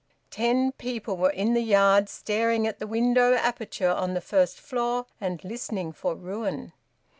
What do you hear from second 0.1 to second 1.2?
Ten people